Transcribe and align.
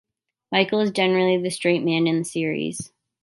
Michael 0.51 0.79
is 0.79 0.89
generally 0.89 1.37
the 1.39 1.51
straight 1.51 1.83
man 1.83 2.07
in 2.07 2.17
the 2.17 2.25
series. 2.25 2.91